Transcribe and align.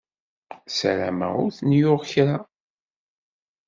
Ssarameɣ 0.69 1.33
ur 1.43 1.51
ten-yuɣ 1.57 1.99
kra. 2.11 2.35